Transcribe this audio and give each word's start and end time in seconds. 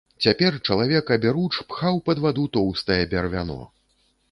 Цяпер 0.25 0.55
чалавек 0.67 1.11
аберуч 1.17 1.51
пхаў 1.69 2.01
пад 2.09 2.23
ваду 2.25 2.47
тоўстае 2.59 3.01
бервяно. 3.15 3.63